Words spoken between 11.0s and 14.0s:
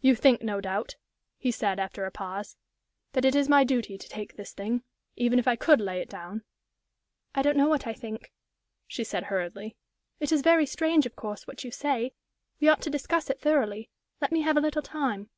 of course, what you say. We ought to discuss it thoroughly.